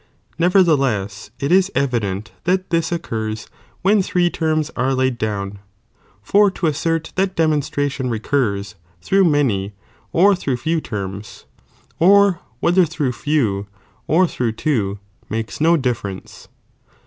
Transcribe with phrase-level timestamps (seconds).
[0.39, 3.45] Nevertheless it is evi Ant that this occurs,
[3.83, 5.59] when three terms are laid down,
[6.23, 9.73] for to assert that demonstration recurs through many
[10.11, 11.45] or through few terms,
[11.99, 13.67] or whether through few
[14.07, 14.97] or through two,
[15.29, 16.47] makes no Kiun le difference.